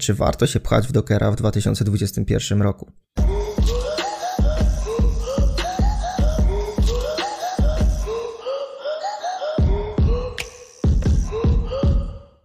czy 0.00 0.14
warto 0.14 0.46
się 0.46 0.60
pchać 0.60 0.86
w 0.86 0.92
Dockera 0.92 1.30
w 1.30 1.36
2021 1.36 2.62
roku. 2.62 2.92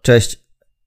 Cześć. 0.02 0.46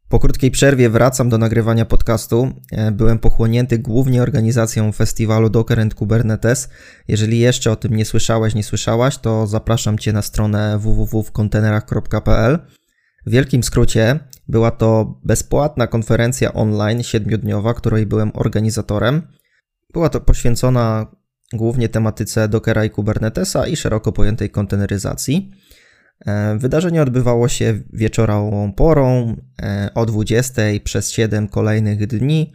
Po 0.09 0.19
krótkiej 0.19 0.51
przerwie 0.51 0.89
wracam 0.89 1.29
do 1.29 1.37
nagrywania 1.37 1.85
podcastu. 1.85 2.51
E, 2.71 2.91
byłem 2.91 3.19
pochłonięty 3.19 3.79
głównie 3.79 4.23
organizacją 4.23 4.91
festiwalu 4.91 5.49
Docker 5.49 5.79
and 5.79 5.95
Kubernetes. 5.95 6.69
Jeżeli 7.07 7.39
jeszcze 7.39 7.71
o 7.71 7.75
tym 7.75 7.95
nie 7.95 8.05
słyszałeś, 8.05 8.55
nie 8.55 8.63
słyszałaś, 8.63 9.17
to 9.17 9.47
zapraszam 9.47 9.97
Cię 9.97 10.13
na 10.13 10.21
stronę 10.21 10.79
www.kontenerach.pl. 10.79 12.59
W 13.25 13.31
wielkim 13.31 13.63
skrócie 13.63 14.19
była 14.49 14.71
to 14.71 15.19
bezpłatna 15.23 15.87
konferencja 15.87 16.53
online 16.53 17.03
siedmiodniowa, 17.03 17.73
której 17.73 18.05
byłem 18.05 18.31
organizatorem. 18.33 19.21
Była 19.93 20.09
to 20.09 20.21
poświęcona 20.21 21.07
głównie 21.53 21.89
tematyce 21.89 22.47
Dockera 22.47 22.85
i 22.85 22.89
Kubernetesa 22.89 23.67
i 23.67 23.75
szeroko 23.75 24.11
pojętej 24.11 24.49
konteneryzacji. 24.49 25.51
E, 26.25 26.57
wydarzenie 26.57 27.01
odbywało 27.01 27.47
się 27.47 27.79
wieczorową 27.93 28.73
porą 28.73 29.35
e, 29.61 29.89
o 29.95 30.05
20 30.05 30.61
przez 30.83 31.11
7 31.11 31.47
kolejnych 31.47 32.07
dni. 32.07 32.53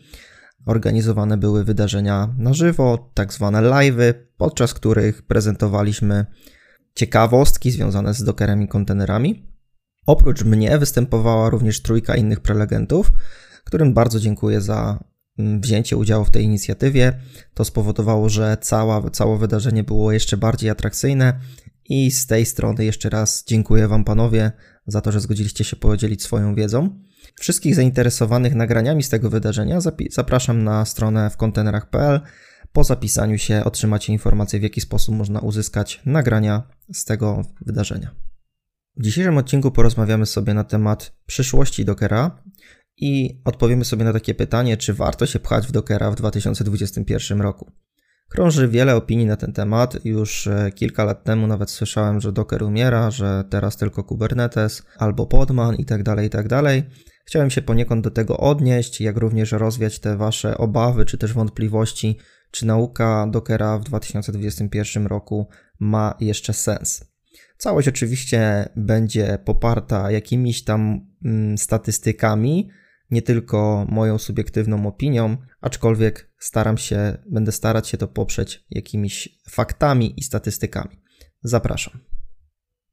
Organizowane 0.67 1.37
były 1.37 1.65
wydarzenia 1.65 2.35
na 2.39 2.55
żywo, 2.55 3.11
tak 3.15 3.33
zwane 3.33 3.59
live'y, 3.59 4.15
podczas 4.37 4.75
których 4.75 5.23
prezentowaliśmy 5.23 6.27
ciekawostki 6.95 7.71
związane 7.71 8.15
z 8.15 8.25
Dockerem 8.25 8.63
i 8.63 8.69
kontenerami. 8.69 9.54
Oprócz 10.07 10.45
mnie 10.45 10.79
występowała 10.79 11.51
również 11.51 11.83
trójka 11.83 12.17
innych 12.17 12.41
prelegentów, 12.41 13.13
którym 13.65 13.95
bardzo 13.95 14.21
dziękuję 14.21 14.61
za 14.61 15.05
mm, 15.39 15.61
wzięcie 15.61 15.97
udziału 15.97 16.25
w 16.25 16.31
tej 16.31 16.45
inicjatywie. 16.45 17.21
To 17.55 17.65
spowodowało, 17.65 18.29
że 18.29 18.57
cała, 18.61 19.11
całe 19.11 19.39
wydarzenie 19.39 19.85
było 19.85 20.13
jeszcze 20.13 20.37
bardziej 20.37 20.71
atrakcyjne 20.71 21.41
i 21.89 22.11
z 22.11 22.27
tej 22.27 22.47
strony 22.47 22.85
jeszcze 22.85 23.11
raz 23.11 23.45
dziękuję 23.47 23.89
Wam 23.89 24.05
panowie 24.05 24.53
za 24.87 25.01
to, 25.01 25.13
że 25.13 25.21
zgodziliście 25.21 25.65
się 25.65 25.77
podzielić 25.77 26.23
swoją 26.23 26.55
wiedzą. 26.55 27.01
Wszystkich 27.41 27.75
zainteresowanych 27.75 28.55
nagraniami 28.55 29.03
z 29.03 29.09
tego 29.09 29.31
wydarzenia 29.31 29.79
zapraszam 30.11 30.65
na 30.65 30.85
stronę 30.85 31.31
w 31.31 31.37
kontenerach.pl. 31.37 32.21
Po 32.73 32.85
zapisaniu 32.85 33.39
się 33.39 33.65
otrzymacie 33.65 34.13
informację, 34.13 34.61
w 34.61 34.63
jaki 34.63 34.81
sposób 34.81 35.15
można 35.15 35.41
uzyskać 35.41 36.03
nagrania 36.07 36.63
z 36.93 37.05
tego 37.05 37.43
wydarzenia. 37.61 38.15
W 38.97 39.03
dzisiejszym 39.03 39.39
odcinku 39.39 39.71
porozmawiamy 39.71 40.27
sobie 40.27 40.55
na 40.55 40.65
temat 40.65 41.13
przyszłości 41.27 41.85
Dockera 41.85 42.43
i 42.97 43.41
odpowiemy 43.45 43.85
sobie 43.85 44.05
na 44.05 44.13
takie 44.13 44.35
pytanie, 44.35 44.77
czy 44.77 44.95
warto 44.95 45.27
się 45.27 45.39
pchać 45.39 45.67
w 45.67 45.73
Dockera 45.73 46.11
w 46.11 46.15
2021 46.15 47.41
roku. 47.41 47.73
Krąży 48.29 48.69
wiele 48.69 48.97
opinii 48.97 49.27
na 49.27 49.37
ten 49.37 49.53
temat. 49.53 50.05
Już 50.05 50.47
e, 50.47 50.71
kilka 50.75 51.05
lat 51.05 51.25
temu 51.25 51.47
nawet 51.47 51.71
słyszałem, 51.71 52.21
że 52.21 52.33
Docker 52.33 52.63
umiera, 52.63 53.11
że 53.11 53.45
teraz 53.51 53.77
tylko 53.77 54.05
Kubernetes 54.05 54.83
albo 54.99 55.27
Podman 55.27 55.75
i 55.75 55.85
tak 55.85 56.03
dalej, 56.03 56.27
i 56.27 56.31
tak. 56.31 56.47
Chciałem 57.25 57.51
się 57.51 57.63
poniekąd 57.63 58.05
do 58.05 58.11
tego 58.11 58.37
odnieść, 58.37 59.01
jak 59.01 59.17
również 59.17 59.53
rozwiać 59.53 59.99
te 59.99 60.17
wasze 60.17 60.59
obawy 60.59 61.05
czy 61.05 61.19
też 61.19 61.33
wątpliwości, 61.33 62.19
czy 62.51 62.67
nauka 62.67 63.27
Dockera 63.31 63.79
w 63.79 63.85
2021 63.85 65.07
roku 65.07 65.49
ma 65.81 66.15
jeszcze 66.21 66.53
sens. 66.53 67.14
Całość 67.59 67.89
oczywiście 67.89 68.69
będzie 68.77 69.39
poparta 69.45 70.11
jakimiś 70.11 70.65
tam 70.65 71.07
mm, 71.25 71.59
statystykami, 71.59 72.71
nie 73.11 73.23
tylko 73.23 73.87
moją 73.89 74.19
subiektywną 74.19 74.87
opinią, 74.87 75.37
aczkolwiek 75.61 76.33
staram 76.39 76.79
się, 76.79 77.19
będę 77.31 77.53
starać 77.53 77.89
się 77.89 77.99
to 77.99 78.09
poprzeć 78.09 78.65
jakimiś 78.71 79.39
faktami 79.51 80.21
i 80.21 80.23
statystykami. 80.23 81.01
Zapraszam. 81.43 82.01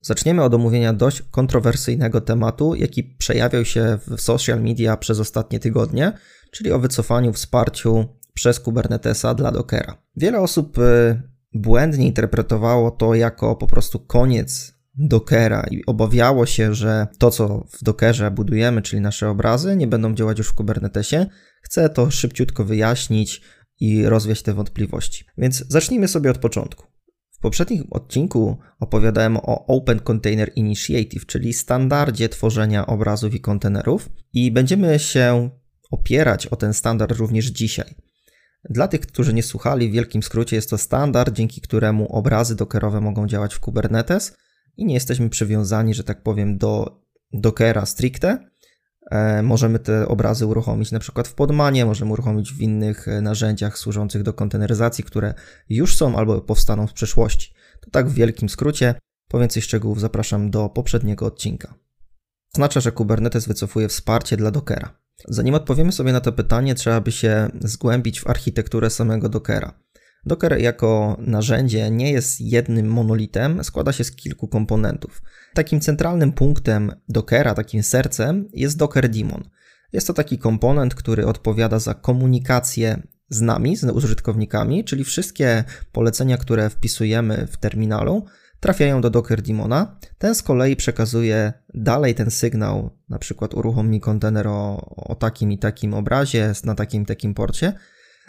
Zaczniemy 0.02 0.44
od 0.44 0.54
omówienia 0.54 0.94
dość 0.94 1.22
kontrowersyjnego 1.22 2.22
tematu, 2.22 2.76
jaki 2.76 3.04
przejawiał 3.04 3.66
się 3.66 4.00
w 4.08 4.22
social 4.22 4.62
media 4.62 4.98
przez 4.98 5.20
ostatnie 5.20 5.60
tygodnie, 5.60 6.14
czyli 6.52 6.72
o 6.72 6.80
wycofaniu 6.80 7.34
wsparciu 7.34 8.06
przez 8.34 8.60
Kubernetesa 8.60 9.34
dla 9.34 9.52
Dockera. 9.52 9.98
Wiele 10.16 10.40
osób 10.40 10.78
y, 10.78 11.22
błędnie 11.54 12.08
interpretowało 12.08 12.92
to 12.92 13.16
jako 13.16 13.56
po 13.56 13.68
prostu 13.68 14.00
koniec 14.00 14.82
Dockera 14.96 15.68
i 15.72 15.86
obawiało 15.86 16.46
się, 16.46 16.76
że 16.76 17.08
to, 17.18 17.32
co 17.32 17.68
w 17.72 17.84
Dockerze 17.84 18.32
budujemy, 18.32 18.82
czyli 18.82 19.02
nasze 19.02 19.30
obrazy, 19.30 19.76
nie 19.76 19.88
będą 19.88 20.14
działać 20.14 20.38
już 20.38 20.48
w 20.48 20.54
Kubernetesie. 20.54 21.26
Chcę 21.62 21.90
to 21.90 22.12
szybciutko 22.12 22.66
wyjaśnić 22.66 23.42
i 23.80 24.06
rozwiać 24.06 24.42
te 24.42 24.54
wątpliwości. 24.54 25.26
Więc 25.38 25.64
zacznijmy 25.68 26.08
sobie 26.08 26.32
od 26.32 26.38
początku. 26.38 26.88
W 27.32 27.40
poprzednim 27.40 27.88
odcinku 27.92 28.58
opowiadałem 28.80 29.38
o 29.38 29.66
Open 29.68 30.00
Container 30.00 30.52
Initiative, 30.56 31.26
czyli 31.26 31.54
standardzie 31.54 32.30
tworzenia 32.30 32.86
obrazów 32.86 33.34
i 33.34 33.42
kontenerów, 33.42 34.10
i 34.34 34.52
będziemy 34.52 35.00
się 35.00 35.50
opierać 35.92 36.48
o 36.48 36.56
ten 36.56 36.74
standard 36.74 37.18
również 37.18 37.46
dzisiaj. 37.46 37.96
Dla 38.70 38.88
tych, 38.88 39.02
którzy 39.02 39.34
nie 39.34 39.44
słuchali, 39.44 39.90
w 39.90 39.94
wielkim 39.94 40.24
skrócie 40.24 40.56
jest 40.56 40.70
to 40.70 40.78
standard, 40.78 41.34
dzięki 41.34 41.62
któremu 41.62 42.16
obrazy 42.16 42.56
dockerowe 42.56 43.02
mogą 43.02 43.28
działać 43.28 43.56
w 43.56 43.60
Kubernetes 43.60 44.38
i 44.78 44.86
nie 44.86 44.94
jesteśmy 44.94 45.30
przywiązani, 45.30 45.94
że 45.94 46.04
tak 46.04 46.24
powiem, 46.24 46.58
do 46.58 47.02
Dockera 47.34 47.86
stricte. 47.86 48.52
E, 49.12 49.42
możemy 49.42 49.80
te 49.80 50.08
obrazy 50.08 50.46
uruchomić 50.46 50.92
na 50.92 51.00
przykład 51.00 51.28
w 51.28 51.34
Podmanie, 51.34 51.86
możemy 51.86 52.12
uruchomić 52.12 52.54
w 52.54 52.62
innych 52.62 53.08
e, 53.08 53.22
narzędziach 53.22 53.78
służących 53.78 54.24
do 54.24 54.34
konteneryzacji, 54.34 55.04
które 55.04 55.34
już 55.70 55.96
są 55.96 56.16
albo 56.16 56.42
powstaną 56.42 56.88
w 56.88 56.94
przyszłości. 56.94 57.54
To 57.82 57.92
tak 57.92 58.10
w 58.10 58.14
wielkim 58.14 58.50
skrócie. 58.50 58.96
Po 59.28 59.40
więcej 59.40 59.62
szczegółów 59.62 60.00
zapraszam 60.00 60.52
do 60.52 60.70
poprzedniego 60.70 61.26
odcinka. 61.26 61.74
Oznacza, 62.54 62.80
że 62.80 62.92
Kubernetes 62.92 63.48
wycofuje 63.48 63.88
wsparcie 63.88 64.38
dla 64.38 64.52
Dockera. 64.52 65.01
Zanim 65.28 65.56
odpowiemy 65.56 65.92
sobie 65.92 66.14
na 66.14 66.22
to 66.22 66.32
pytanie, 66.32 66.76
trzeba 66.76 67.02
by 67.02 67.12
się 67.12 67.50
zgłębić 67.62 68.22
w 68.22 68.28
architekturę 68.28 68.90
samego 68.90 69.30
Dockera. 69.30 69.74
Docker 70.26 70.60
jako 70.60 71.18
narzędzie 71.20 71.92
nie 71.92 72.12
jest 72.12 72.42
jednym 72.42 72.88
monolitem, 72.88 73.64
składa 73.64 73.92
się 73.92 74.04
z 74.04 74.12
kilku 74.12 74.48
komponentów. 74.48 75.22
Takim 75.54 75.80
centralnym 75.80 76.32
punktem 76.34 76.92
Dockera, 77.10 77.54
takim 77.54 77.84
sercem 77.84 78.50
jest 78.54 78.78
Docker 78.78 79.10
Daemon. 79.10 79.44
Jest 79.94 80.08
to 80.08 80.14
taki 80.14 80.38
komponent, 80.38 80.96
który 80.96 81.28
odpowiada 81.28 81.80
za 81.80 81.94
komunikację 81.94 83.02
z 83.30 83.42
nami, 83.42 83.78
z 83.78 83.84
użytkownikami, 83.84 84.84
czyli 84.84 85.04
wszystkie 85.04 85.64
polecenia, 85.92 86.38
które 86.38 86.70
wpisujemy 86.70 87.48
w 87.52 87.58
terminalu, 87.58 88.26
trafiają 88.62 89.02
do 89.02 89.10
Docker 89.10 89.42
Daemona. 89.42 89.98
Ten 90.18 90.36
z 90.36 90.42
kolei 90.44 90.76
przekazuje 90.76 91.54
dalej 91.74 92.16
ten 92.16 92.32
sygnał, 92.32 92.90
na 93.10 93.20
przykład 93.20 93.54
uruchom 93.54 93.90
mi 93.90 94.00
kontener 94.00 94.48
o, 94.48 94.78
o 94.96 95.16
takim 95.16 95.52
i 95.52 95.58
takim 95.58 95.94
obrazie 95.94 96.54
na 96.64 96.76
takim 96.76 97.06
takim 97.06 97.34
porcie 97.34 97.74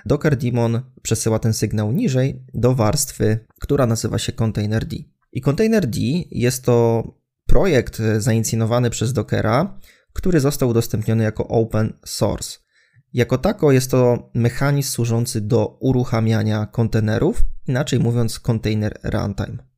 Docker 0.07 0.37
Daemon 0.37 0.83
przesyła 1.03 1.39
ten 1.39 1.53
sygnał 1.53 1.93
niżej 1.93 2.45
do 2.55 2.75
warstwy, 2.75 3.39
która 3.61 3.87
nazywa 3.87 4.19
się 4.19 4.33
Containerd. 4.33 4.95
I 5.33 5.41
Containerd 5.41 5.97
jest 6.31 6.65
to 6.65 7.03
projekt 7.47 8.03
zainicjowany 8.19 8.91
przez 8.91 9.13
Dockera, 9.13 9.79
który 10.13 10.41
został 10.41 10.69
udostępniony 10.69 11.25
jako 11.25 11.49
open 11.49 11.93
source. 12.05 12.59
Jako 13.13 13.39
tako 13.39 13.73
jest 13.73 13.91
to 13.91 14.31
mechanizm 14.35 14.91
służący 14.91 15.41
do 15.41 15.77
uruchamiania 15.81 16.67
kontenerów, 16.67 17.45
inaczej 17.67 17.99
mówiąc 18.01 18.41
container 18.41 18.99
runtime. 19.03 19.72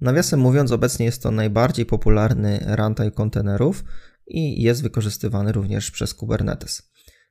Nawiasem 0.00 0.40
mówiąc, 0.40 0.72
obecnie 0.72 1.06
jest 1.06 1.22
to 1.22 1.30
najbardziej 1.30 1.86
popularny 1.86 2.60
runtime 2.66 3.10
kontenerów 3.10 3.84
i 4.26 4.62
jest 4.62 4.82
wykorzystywany 4.82 5.52
również 5.52 5.90
przez 5.90 6.14
Kubernetes. 6.14 6.90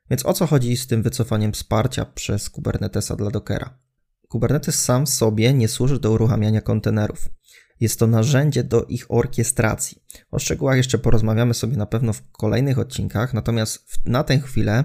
Więc 0.10 0.26
o 0.26 0.34
co 0.34 0.48
chodzi 0.48 0.78
z 0.78 0.88
tym 0.88 1.04
wycofaniem 1.04 1.52
wsparcia 1.52 2.06
przez 2.06 2.50
Kubernetesa 2.50 3.16
dla 3.16 3.32
Dockera? 3.32 3.80
Kubernetes 4.28 4.84
sam 4.84 5.08
sobie 5.08 5.54
nie 5.54 5.68
służy 5.68 6.00
do 6.00 6.12
uruchamiania 6.12 6.62
kontenerów. 6.62 7.30
Jest 7.80 8.00
to 8.00 8.08
narzędzie 8.08 8.64
do 8.64 8.84
ich 8.84 9.12
orkiestracji. 9.12 10.04
O 10.32 10.40
szczegółach 10.40 10.78
jeszcze 10.78 10.98
porozmawiamy 10.98 11.54
sobie 11.54 11.78
na 11.78 11.86
pewno 11.86 12.14
w 12.14 12.32
kolejnych 12.32 12.80
odcinkach, 12.80 13.34
natomiast 13.34 14.06
na 14.06 14.24
tę 14.24 14.40
chwilę 14.40 14.84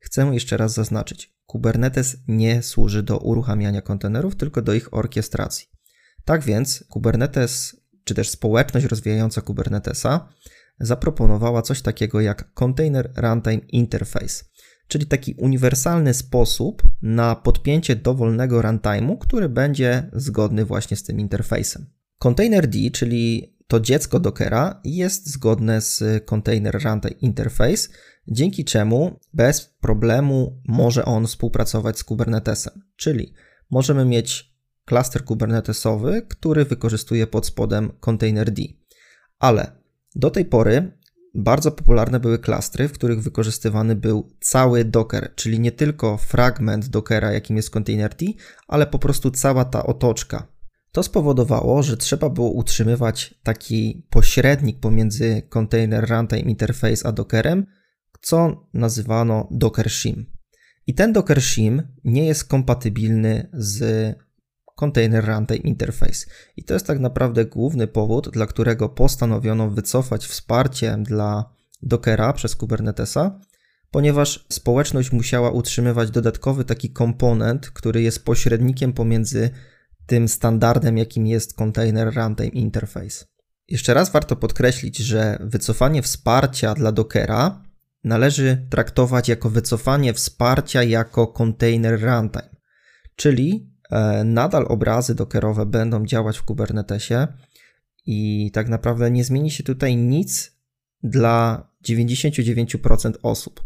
chcę 0.00 0.30
jeszcze 0.32 0.56
raz 0.56 0.72
zaznaczyć: 0.72 1.34
Kubernetes 1.46 2.16
nie 2.28 2.62
służy 2.62 3.02
do 3.02 3.18
uruchamiania 3.18 3.82
kontenerów, 3.82 4.36
tylko 4.36 4.62
do 4.62 4.74
ich 4.74 4.94
orkiestracji. 4.94 5.73
Tak 6.24 6.42
więc 6.42 6.84
Kubernetes, 6.88 7.76
czy 8.04 8.14
też 8.14 8.28
społeczność 8.28 8.86
rozwijająca 8.86 9.40
Kubernetesa, 9.40 10.28
zaproponowała 10.80 11.62
coś 11.62 11.82
takiego 11.82 12.20
jak 12.20 12.54
Container 12.54 13.12
Runtime 13.16 13.60
Interface 13.68 14.44
czyli 14.88 15.06
taki 15.06 15.34
uniwersalny 15.34 16.14
sposób 16.14 16.82
na 17.02 17.34
podpięcie 17.36 17.96
dowolnego 17.96 18.60
runtime'u, 18.60 19.18
który 19.18 19.48
będzie 19.48 20.10
zgodny 20.12 20.64
właśnie 20.64 20.96
z 20.96 21.02
tym 21.02 21.20
interfejsem. 21.20 21.86
Containerd, 22.18 22.70
czyli 22.92 23.54
to 23.66 23.80
dziecko 23.80 24.20
Dockera, 24.20 24.80
jest 24.84 25.26
zgodne 25.26 25.80
z 25.80 26.24
Container 26.24 26.74
Runtime 26.84 27.14
Interface 27.20 27.88
dzięki 28.28 28.64
czemu 28.64 29.20
bez 29.32 29.74
problemu 29.80 30.62
może 30.68 31.04
on 31.04 31.26
współpracować 31.26 31.98
z 31.98 32.04
Kubernetesem. 32.04 32.82
Czyli 32.96 33.34
możemy 33.70 34.04
mieć 34.04 34.53
klaster 34.84 35.24
kubernetesowy, 35.24 36.22
który 36.28 36.64
wykorzystuje 36.64 37.26
pod 37.26 37.46
spodem 37.46 37.92
containerd. 38.00 38.60
Ale 39.38 39.72
do 40.14 40.30
tej 40.30 40.44
pory 40.44 40.98
bardzo 41.34 41.72
popularne 41.72 42.20
były 42.20 42.38
klastry, 42.38 42.88
w 42.88 42.92
których 42.92 43.22
wykorzystywany 43.22 43.96
był 43.96 44.30
cały 44.40 44.84
Docker, 44.84 45.34
czyli 45.34 45.60
nie 45.60 45.72
tylko 45.72 46.16
fragment 46.16 46.88
Dockera, 46.88 47.32
jakim 47.32 47.56
jest 47.56 47.70
containerd, 47.70 48.22
ale 48.68 48.86
po 48.86 48.98
prostu 48.98 49.30
cała 49.30 49.64
ta 49.64 49.86
otoczka. 49.86 50.54
To 50.92 51.02
spowodowało, 51.02 51.82
że 51.82 51.96
trzeba 51.96 52.30
było 52.30 52.50
utrzymywać 52.50 53.34
taki 53.42 54.06
pośrednik 54.10 54.80
pomiędzy 54.80 55.42
Container 55.58 56.10
Runtime 56.10 56.50
Interface 56.50 57.06
a 57.06 57.12
Dockerem, 57.12 57.66
co 58.20 58.66
nazywano 58.74 59.48
Docker 59.50 59.90
Shim. 59.90 60.26
I 60.86 60.94
ten 60.94 61.12
Docker 61.12 61.42
Shim 61.42 61.82
nie 62.04 62.26
jest 62.26 62.44
kompatybilny 62.44 63.50
z 63.52 64.14
Container 64.84 65.24
Runtime 65.24 65.58
Interface. 65.58 66.26
I 66.56 66.64
to 66.64 66.74
jest 66.74 66.86
tak 66.86 66.98
naprawdę 66.98 67.44
główny 67.44 67.86
powód, 67.86 68.28
dla 68.28 68.46
którego 68.46 68.88
postanowiono 68.88 69.70
wycofać 69.70 70.26
wsparcie 70.26 70.96
dla 71.00 71.54
Dockera 71.82 72.32
przez 72.32 72.56
Kubernetesa, 72.56 73.40
ponieważ 73.90 74.46
społeczność 74.48 75.12
musiała 75.12 75.50
utrzymywać 75.50 76.10
dodatkowy 76.10 76.64
taki 76.64 76.90
komponent, 76.90 77.70
który 77.70 78.02
jest 78.02 78.24
pośrednikiem 78.24 78.92
pomiędzy 78.92 79.50
tym 80.06 80.28
standardem, 80.28 80.98
jakim 80.98 81.26
jest 81.26 81.54
Container 81.54 82.14
Runtime 82.14 82.48
Interface. 82.48 83.24
Jeszcze 83.68 83.94
raz 83.94 84.10
warto 84.10 84.36
podkreślić, 84.36 84.96
że 84.96 85.38
wycofanie 85.40 86.02
wsparcia 86.02 86.74
dla 86.74 86.92
Dockera 86.92 87.62
należy 88.04 88.66
traktować 88.70 89.28
jako 89.28 89.50
wycofanie 89.50 90.14
wsparcia 90.14 90.82
jako 90.82 91.26
Container 91.26 92.00
Runtime, 92.00 92.56
czyli 93.16 93.73
nadal 94.24 94.66
obrazy 94.68 95.14
dockerowe 95.14 95.66
będą 95.66 96.06
działać 96.06 96.38
w 96.38 96.42
Kubernetesie 96.42 97.26
i 98.06 98.50
tak 98.52 98.68
naprawdę 98.68 99.10
nie 99.10 99.24
zmieni 99.24 99.50
się 99.50 99.62
tutaj 99.62 99.96
nic 99.96 100.52
dla 101.02 101.68
99% 101.88 103.12
osób. 103.22 103.64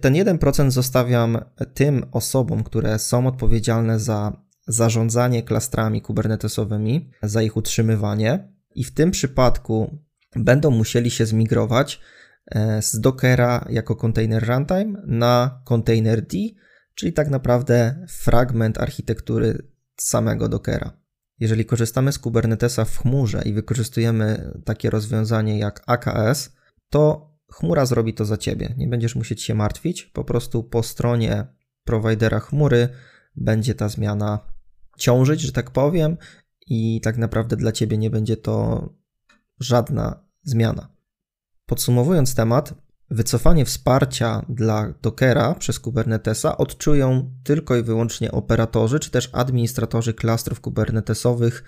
Ten 0.00 0.14
1% 0.14 0.70
zostawiam 0.70 1.38
tym 1.74 2.06
osobom, 2.12 2.64
które 2.64 2.98
są 2.98 3.26
odpowiedzialne 3.26 4.00
za 4.00 4.46
zarządzanie 4.66 5.42
klastrami 5.42 6.02
kubernetesowymi, 6.02 7.10
za 7.22 7.42
ich 7.42 7.56
utrzymywanie 7.56 8.52
i 8.74 8.84
w 8.84 8.94
tym 8.94 9.10
przypadku 9.10 9.98
będą 10.36 10.70
musieli 10.70 11.10
się 11.10 11.26
zmigrować 11.26 12.00
e, 12.46 12.82
z 12.82 13.00
Dockera 13.00 13.66
jako 13.70 13.96
container 13.96 14.48
runtime 14.48 15.02
na 15.06 15.62
container 15.64 16.26
D, 16.26 16.38
czyli 16.96 17.12
tak 17.12 17.30
naprawdę 17.30 18.06
fragment 18.08 18.78
architektury 18.78 19.62
samego 20.00 20.48
Dockera. 20.48 20.92
Jeżeli 21.40 21.64
korzystamy 21.64 22.12
z 22.12 22.18
Kubernetesa 22.18 22.84
w 22.84 22.98
chmurze 22.98 23.42
i 23.44 23.52
wykorzystujemy 23.52 24.52
takie 24.64 24.90
rozwiązanie 24.90 25.58
jak 25.58 25.82
AKS, 25.86 26.56
to 26.90 27.30
chmura 27.52 27.86
zrobi 27.86 28.14
to 28.14 28.24
za 28.24 28.36
ciebie. 28.36 28.74
Nie 28.76 28.88
będziesz 28.88 29.14
musieć 29.14 29.42
się 29.42 29.54
martwić, 29.54 30.02
po 30.04 30.24
prostu 30.24 30.64
po 30.64 30.82
stronie 30.82 31.46
prowajdera 31.84 32.40
chmury 32.40 32.88
będzie 33.36 33.74
ta 33.74 33.88
zmiana 33.88 34.38
ciążyć, 34.98 35.40
że 35.40 35.52
tak 35.52 35.70
powiem, 35.70 36.16
i 36.66 37.00
tak 37.00 37.18
naprawdę 37.18 37.56
dla 37.56 37.72
ciebie 37.72 37.98
nie 37.98 38.10
będzie 38.10 38.36
to 38.36 38.88
żadna 39.60 40.24
zmiana. 40.42 40.88
Podsumowując 41.66 42.34
temat, 42.34 42.74
Wycofanie 43.10 43.64
wsparcia 43.64 44.46
dla 44.48 44.94
Dockera 45.02 45.54
przez 45.54 45.80
Kubernetesa 45.80 46.56
odczują 46.56 47.30
tylko 47.44 47.76
i 47.76 47.82
wyłącznie 47.82 48.32
operatorzy 48.32 49.00
czy 49.00 49.10
też 49.10 49.30
administratorzy 49.32 50.14
klastrów 50.14 50.60
kubernetesowych, 50.60 51.64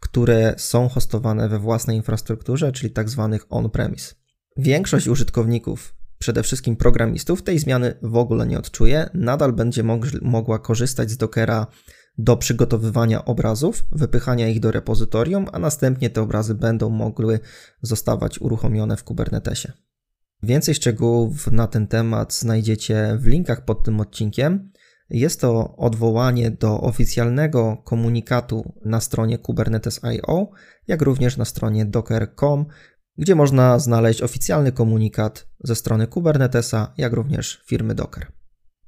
które 0.00 0.54
są 0.56 0.88
hostowane 0.88 1.48
we 1.48 1.58
własnej 1.58 1.96
infrastrukturze, 1.96 2.72
czyli 2.72 2.92
tak 2.92 3.08
zwanych 3.08 3.46
on-premise. 3.50 4.14
Większość 4.56 5.08
użytkowników, 5.08 5.94
przede 6.18 6.42
wszystkim 6.42 6.76
programistów, 6.76 7.42
tej 7.42 7.58
zmiany 7.58 7.94
w 8.02 8.16
ogóle 8.16 8.46
nie 8.46 8.58
odczuje. 8.58 9.10
Nadal 9.14 9.52
będzie 9.52 9.82
mogła 10.22 10.58
korzystać 10.58 11.10
z 11.10 11.16
Dockera 11.16 11.66
do 12.18 12.36
przygotowywania 12.36 13.24
obrazów, 13.24 13.84
wypychania 13.92 14.48
ich 14.48 14.60
do 14.60 14.70
repozytorium, 14.70 15.46
a 15.52 15.58
następnie 15.58 16.10
te 16.10 16.22
obrazy 16.22 16.54
będą 16.54 16.90
mogły 16.90 17.40
zostawać 17.82 18.40
uruchomione 18.40 18.96
w 18.96 19.04
Kubernetesie. 19.04 19.72
Więcej 20.42 20.74
szczegółów 20.74 21.52
na 21.52 21.66
ten 21.66 21.86
temat 21.86 22.34
znajdziecie 22.34 23.16
w 23.18 23.26
linkach 23.26 23.64
pod 23.64 23.84
tym 23.84 24.00
odcinkiem. 24.00 24.72
Jest 25.10 25.40
to 25.40 25.76
odwołanie 25.76 26.50
do 26.50 26.80
oficjalnego 26.80 27.76
komunikatu 27.84 28.74
na 28.84 29.00
stronie 29.00 29.38
Kubernetes.io, 29.38 30.50
jak 30.88 31.02
również 31.02 31.36
na 31.36 31.44
stronie 31.44 31.84
docker.com, 31.84 32.66
gdzie 33.18 33.34
można 33.34 33.78
znaleźć 33.78 34.22
oficjalny 34.22 34.72
komunikat 34.72 35.48
ze 35.64 35.74
strony 35.74 36.06
Kubernetesa, 36.06 36.92
jak 36.96 37.12
również 37.12 37.62
firmy 37.66 37.94
Docker. 37.94 38.39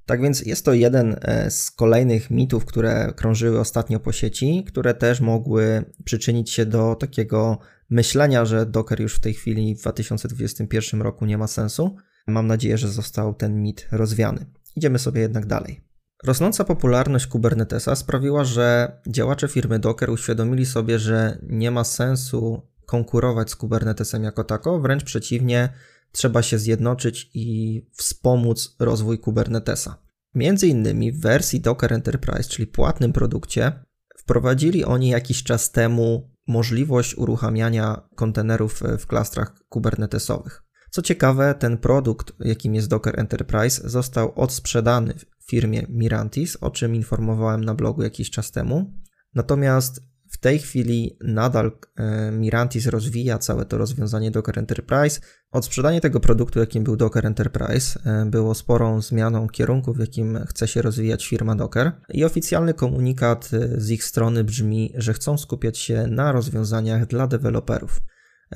Tak 0.06 0.22
więc 0.22 0.40
jest 0.40 0.64
to 0.64 0.72
jeden 0.72 1.16
e, 1.20 1.50
z 1.50 1.70
kolejnych 1.70 2.30
mitów, 2.30 2.64
które 2.64 3.12
krążyły 3.16 3.60
ostatnio 3.60 4.00
po 4.00 4.12
sieci, 4.12 4.64
które 4.68 4.94
też 4.94 5.20
mogły 5.20 5.84
przyczynić 6.04 6.50
się 6.50 6.66
do 6.66 6.94
takiego 6.94 7.58
myślenia, 7.90 8.44
że 8.44 8.66
Docker 8.66 9.00
już 9.00 9.14
w 9.14 9.20
tej 9.20 9.34
chwili 9.34 9.74
w 9.74 9.80
2021 9.80 11.02
roku 11.02 11.26
nie 11.26 11.38
ma 11.38 11.46
sensu. 11.46 11.96
Mam 12.26 12.46
nadzieję, 12.46 12.78
że 12.78 12.88
został 12.88 13.34
ten 13.34 13.62
mit 13.62 13.88
rozwiany. 13.92 14.46
Idziemy 14.76 14.98
sobie 14.98 15.20
jednak 15.20 15.46
dalej. 15.46 15.80
Rosnąca 16.24 16.64
popularność 16.64 17.26
Kubernetesa 17.26 17.96
sprawiła, 17.96 18.44
że 18.44 18.96
działacze 19.08 19.48
firmy 19.48 19.78
Docker 19.78 20.10
uświadomili 20.10 20.66
sobie, 20.66 20.98
że 20.98 21.38
nie 21.42 21.70
ma 21.70 21.84
sensu 21.84 22.62
konkurować 22.86 23.50
z 23.50 23.56
Kubernetesem 23.56 24.24
jako 24.24 24.44
tako, 24.44 24.80
wręcz 24.80 25.04
przeciwnie, 25.04 25.68
trzeba 26.12 26.42
się 26.42 26.58
zjednoczyć 26.58 27.30
i 27.34 27.80
wspomóc 27.92 28.76
rozwój 28.78 29.18
Kubernetesa. 29.18 30.02
Między 30.34 30.66
innymi 30.66 31.12
w 31.12 31.20
wersji 31.20 31.60
Docker 31.60 31.92
Enterprise, 31.92 32.48
czyli 32.48 32.66
płatnym 32.66 33.12
produkcie, 33.12 33.72
wprowadzili 34.18 34.84
oni 34.84 35.08
jakiś 35.08 35.42
czas 35.42 35.70
temu 35.70 36.30
możliwość 36.46 37.18
uruchamiania 37.18 38.08
kontenerów 38.14 38.82
w 38.98 39.06
klastrach 39.06 39.54
kubernetesowych. 39.68 40.62
Co 40.90 41.02
ciekawe, 41.02 41.54
ten 41.58 41.78
produkt, 41.78 42.32
jakim 42.40 42.74
jest 42.74 42.88
Docker 42.88 43.20
Enterprise, 43.20 43.88
został 43.88 44.32
odsprzedany 44.40 45.14
firmie 45.46 45.86
Mirantis, 45.88 46.56
o 46.60 46.70
czym 46.70 46.94
informowałem 46.94 47.64
na 47.64 47.74
blogu 47.74 48.02
jakiś 48.02 48.30
czas 48.30 48.50
temu. 48.50 48.92
Natomiast 49.34 50.11
w 50.32 50.38
tej 50.38 50.58
chwili 50.58 51.16
nadal 51.20 51.72
e, 51.96 52.30
Mirantis 52.30 52.86
rozwija 52.86 53.38
całe 53.38 53.64
to 53.64 53.78
rozwiązanie 53.78 54.30
Docker 54.30 54.58
Enterprise. 54.58 55.20
Odsprzedanie 55.50 56.00
tego 56.00 56.20
produktu, 56.20 56.58
jakim 56.58 56.84
był 56.84 56.96
Docker 56.96 57.26
Enterprise, 57.26 58.00
e, 58.04 58.26
było 58.26 58.54
sporą 58.54 59.02
zmianą 59.02 59.48
kierunku, 59.48 59.92
w 59.92 59.98
jakim 59.98 60.38
chce 60.46 60.68
się 60.68 60.82
rozwijać 60.82 61.26
firma 61.26 61.54
Docker. 61.54 61.92
I 62.08 62.24
oficjalny 62.24 62.74
komunikat 62.74 63.50
e, 63.52 63.80
z 63.80 63.90
ich 63.90 64.04
strony 64.04 64.44
brzmi, 64.44 64.92
że 64.94 65.12
chcą 65.14 65.38
skupiać 65.38 65.78
się 65.78 66.06
na 66.06 66.32
rozwiązaniach 66.32 67.06
dla 67.06 67.26
deweloperów. 67.26 68.00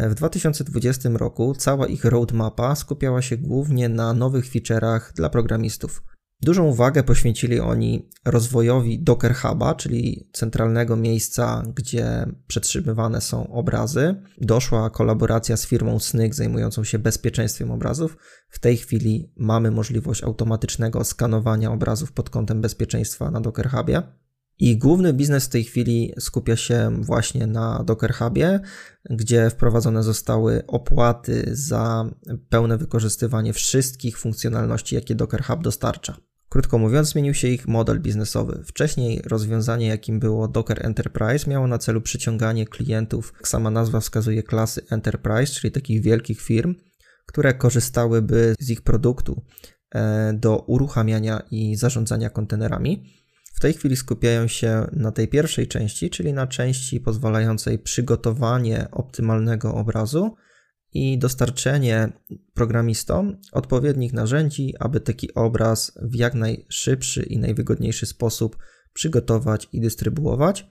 W 0.00 0.14
2020 0.14 1.08
roku 1.08 1.54
cała 1.54 1.86
ich 1.86 2.04
roadmapa 2.04 2.74
skupiała 2.74 3.22
się 3.22 3.36
głównie 3.36 3.88
na 3.88 4.14
nowych 4.14 4.44
feature'ach 4.44 5.12
dla 5.12 5.30
programistów. 5.30 6.02
Dużą 6.42 6.64
uwagę 6.64 7.02
poświęcili 7.02 7.60
oni 7.60 8.08
rozwojowi 8.24 9.02
Docker 9.02 9.34
Huba, 9.34 9.74
czyli 9.74 10.30
centralnego 10.32 10.96
miejsca, 10.96 11.62
gdzie 11.74 12.26
przetrzymywane 12.46 13.20
są 13.20 13.52
obrazy. 13.52 14.14
Doszła 14.40 14.90
kolaboracja 14.90 15.56
z 15.56 15.66
firmą 15.66 15.98
Snyk 15.98 16.34
zajmującą 16.34 16.84
się 16.84 16.98
bezpieczeństwem 16.98 17.70
obrazów. 17.70 18.16
W 18.48 18.58
tej 18.58 18.76
chwili 18.76 19.32
mamy 19.36 19.70
możliwość 19.70 20.22
automatycznego 20.22 21.04
skanowania 21.04 21.72
obrazów 21.72 22.12
pod 22.12 22.30
kątem 22.30 22.60
bezpieczeństwa 22.60 23.30
na 23.30 23.40
Docker 23.40 23.70
Hubie. 23.70 24.02
I 24.58 24.78
główny 24.78 25.12
biznes 25.12 25.46
w 25.46 25.48
tej 25.48 25.64
chwili 25.64 26.12
skupia 26.18 26.56
się 26.56 26.90
właśnie 27.00 27.46
na 27.46 27.84
Docker 27.84 28.14
Hubie, 28.14 28.60
gdzie 29.10 29.50
wprowadzone 29.50 30.02
zostały 30.02 30.66
opłaty 30.66 31.44
za 31.52 32.10
pełne 32.48 32.78
wykorzystywanie 32.78 33.52
wszystkich 33.52 34.18
funkcjonalności, 34.18 34.94
jakie 34.94 35.14
Docker 35.14 35.42
Hub 35.42 35.62
dostarcza. 35.62 36.16
Krótko 36.56 36.78
mówiąc, 36.78 37.08
zmienił 37.08 37.34
się 37.34 37.48
ich 37.48 37.68
model 37.68 38.00
biznesowy. 38.00 38.62
Wcześniej 38.66 39.22
rozwiązanie, 39.24 39.86
jakim 39.86 40.20
było 40.20 40.48
Docker 40.48 40.86
Enterprise, 40.86 41.50
miało 41.50 41.66
na 41.66 41.78
celu 41.78 42.00
przyciąganie 42.00 42.66
klientów, 42.66 43.32
jak 43.34 43.48
sama 43.48 43.70
nazwa 43.70 44.00
wskazuje, 44.00 44.42
klasy 44.42 44.82
Enterprise, 44.90 45.52
czyli 45.52 45.72
takich 45.72 46.02
wielkich 46.02 46.40
firm, 46.40 46.74
które 47.26 47.54
korzystałyby 47.54 48.54
z 48.58 48.70
ich 48.70 48.82
produktu 48.82 49.42
e, 49.94 50.32
do 50.32 50.58
uruchamiania 50.58 51.42
i 51.50 51.76
zarządzania 51.76 52.30
kontenerami. 52.30 53.04
W 53.54 53.60
tej 53.60 53.72
chwili 53.72 53.96
skupiają 53.96 54.46
się 54.46 54.86
na 54.92 55.12
tej 55.12 55.28
pierwszej 55.28 55.68
części, 55.68 56.10
czyli 56.10 56.32
na 56.32 56.46
części 56.46 57.00
pozwalającej 57.00 57.78
przygotowanie 57.78 58.88
optymalnego 58.92 59.74
obrazu 59.74 60.36
i 60.96 61.18
dostarczenie 61.18 62.12
programistom 62.54 63.36
odpowiednich 63.52 64.12
narzędzi, 64.12 64.74
aby 64.80 65.00
taki 65.00 65.34
obraz 65.34 65.92
w 66.02 66.14
jak 66.14 66.34
najszybszy 66.34 67.22
i 67.22 67.38
najwygodniejszy 67.38 68.06
sposób 68.06 68.56
przygotować 68.92 69.68
i 69.72 69.80
dystrybuować. 69.80 70.66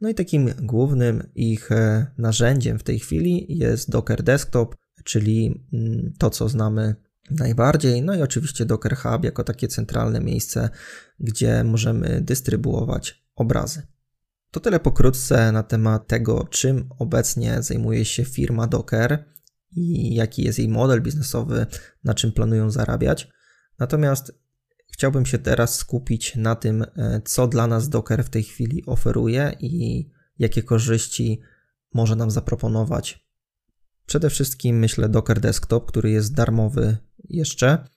No 0.00 0.08
i 0.08 0.14
takim 0.14 0.50
głównym 0.62 1.30
ich 1.34 1.72
e, 1.72 2.06
narzędziem 2.18 2.78
w 2.78 2.82
tej 2.82 2.98
chwili 2.98 3.46
jest 3.48 3.90
Docker 3.90 4.22
Desktop, 4.22 4.76
czyli 5.04 5.66
mm, 5.72 6.12
to, 6.18 6.30
co 6.30 6.48
znamy 6.48 6.94
najbardziej. 7.30 8.02
No 8.02 8.14
i 8.14 8.22
oczywiście 8.22 8.64
Docker 8.64 8.96
Hub 8.96 9.24
jako 9.24 9.44
takie 9.44 9.68
centralne 9.68 10.20
miejsce, 10.20 10.70
gdzie 11.20 11.64
możemy 11.64 12.20
dystrybuować 12.20 13.24
obrazy. 13.34 13.82
To 14.50 14.60
tyle 14.60 14.80
pokrótce 14.80 15.52
na 15.52 15.62
temat 15.62 16.06
tego, 16.06 16.48
czym 16.50 16.88
obecnie 16.98 17.62
zajmuje 17.62 18.04
się 18.04 18.24
firma 18.24 18.66
Docker 18.66 19.24
i 19.76 20.14
jaki 20.14 20.42
jest 20.42 20.58
jej 20.58 20.68
model 20.68 21.02
biznesowy, 21.02 21.66
na 22.04 22.14
czym 22.14 22.32
planują 22.32 22.70
zarabiać. 22.70 23.28
Natomiast 23.78 24.32
chciałbym 24.92 25.26
się 25.26 25.38
teraz 25.38 25.74
skupić 25.74 26.36
na 26.36 26.54
tym, 26.54 26.82
e, 26.82 27.20
co 27.24 27.46
dla 27.46 27.66
nas 27.66 27.88
Docker 27.88 28.24
w 28.24 28.30
tej 28.30 28.42
chwili 28.42 28.86
oferuje 28.86 29.56
i 29.60 30.04
jakie 30.38 30.62
korzyści 30.62 31.40
może 31.94 32.16
nam 32.16 32.30
zaproponować. 32.30 33.26
Przede 34.06 34.30
wszystkim 34.30 34.78
myślę 34.78 35.08
Docker 35.08 35.40
Desktop, 35.40 35.88
który 35.88 36.10
jest 36.10 36.34
darmowy 36.34 36.96
jeszcze 37.28 37.88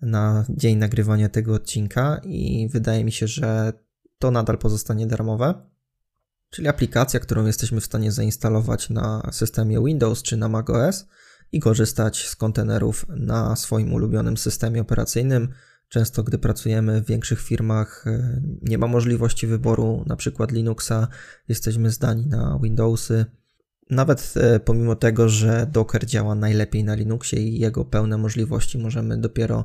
na 0.00 0.44
dzień 0.48 0.76
nagrywania 0.78 1.28
tego 1.28 1.54
odcinka 1.54 2.20
i 2.24 2.68
wydaje 2.72 3.04
mi 3.04 3.12
się, 3.12 3.26
że 3.26 3.72
to 4.18 4.30
nadal 4.30 4.58
pozostanie 4.58 5.06
darmowe. 5.06 5.54
Czyli 6.54 6.68
aplikacja, 6.68 7.20
którą 7.20 7.46
jesteśmy 7.46 7.80
w 7.80 7.84
stanie 7.84 8.12
zainstalować 8.12 8.90
na 8.90 9.28
systemie 9.32 9.84
Windows 9.84 10.22
czy 10.22 10.36
na 10.36 10.48
macOS 10.48 11.06
i 11.52 11.60
korzystać 11.60 12.28
z 12.28 12.36
kontenerów 12.36 13.06
na 13.08 13.56
swoim 13.56 13.92
ulubionym 13.92 14.36
systemie 14.36 14.80
operacyjnym. 14.80 15.48
Często, 15.88 16.22
gdy 16.22 16.38
pracujemy 16.38 17.00
w 17.02 17.06
większych 17.06 17.40
firmach, 17.40 18.04
e, 18.06 18.40
nie 18.62 18.78
ma 18.78 18.86
możliwości 18.86 19.46
wyboru 19.46 20.04
na 20.06 20.16
przykład 20.16 20.52
Linuxa, 20.52 21.08
jesteśmy 21.48 21.90
zdani 21.90 22.26
na 22.26 22.58
Windowsy 22.62 23.24
nawet 23.90 24.34
e, 24.36 24.60
pomimo 24.60 24.96
tego, 24.96 25.28
że 25.28 25.66
Docker 25.72 26.06
działa 26.06 26.34
najlepiej 26.34 26.84
na 26.84 26.94
Linuxie 26.94 27.38
i 27.38 27.58
jego 27.58 27.84
pełne 27.84 28.18
możliwości 28.18 28.78
możemy 28.78 29.20
dopiero 29.20 29.64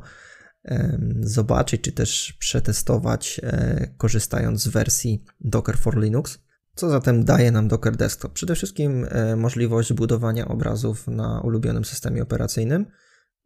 zobaczyć, 1.21 1.81
czy 1.81 1.91
też 1.91 2.33
przetestować, 2.39 3.41
e, 3.43 3.87
korzystając 3.97 4.63
z 4.63 4.67
wersji 4.67 5.23
Docker 5.41 5.77
for 5.77 5.97
Linux. 5.97 6.39
Co 6.79 6.89
zatem 6.89 7.23
daje 7.23 7.51
nam 7.51 7.67
Docker 7.67 7.95
Desktop? 7.95 8.33
Przede 8.33 8.55
wszystkim 8.55 9.05
e, 9.09 9.35
możliwość 9.35 9.93
budowania 9.93 10.47
obrazów 10.47 11.07
na 11.07 11.41
ulubionym 11.41 11.85
systemie 11.85 12.23
operacyjnym 12.23 12.85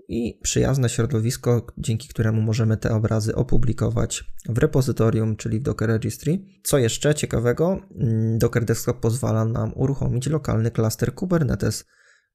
i 0.08 0.40
przyjazne 0.44 0.90
środowisko, 0.90 1.68
dzięki 1.78 2.08
któremu 2.08 2.42
możemy 2.42 2.78
te 2.78 2.96
obrazy 2.96 3.36
opublikować 3.36 4.24
w 4.50 4.58
repozytorium, 4.58 5.36
czyli 5.36 5.60
w 5.60 5.64
Docker 5.64 5.90
Registry. 5.90 6.40
Co 6.64 6.78
jeszcze 6.78 7.16
ciekawego, 7.16 7.80
mm, 7.96 8.38
Docker 8.38 8.66
Desktop 8.66 9.00
pozwala 9.00 9.46
nam 9.46 9.72
uruchomić 9.76 10.28
lokalny 10.28 10.72
klaster 10.72 11.14
Kubernetes, 11.16 11.86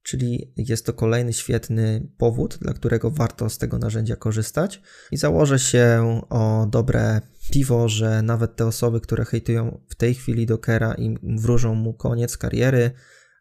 czyli 0.03 0.53
jest 0.57 0.87
to 0.87 0.93
kolejny 0.93 1.33
świetny 1.33 2.09
powód, 2.19 2.59
dla 2.61 2.73
którego 2.73 3.11
warto 3.11 3.51
z 3.51 3.59
tego 3.59 3.79
narzędzia 3.79 4.17
korzystać. 4.17 4.83
I 5.11 5.17
założę 5.17 5.59
się 5.59 6.21
o 6.31 6.67
dobre 6.71 7.21
piwo, 7.51 7.89
że 7.89 8.23
nawet 8.23 8.57
te 8.57 8.67
osoby, 8.67 9.01
które 9.01 9.25
hejtują 9.25 9.81
w 9.89 9.95
tej 9.95 10.15
chwili 10.15 10.47
Dockera 10.47 10.95
i 10.95 11.17
wróżą 11.23 11.75
mu 11.75 11.95
koniec 11.95 12.37
kariery, 12.37 12.91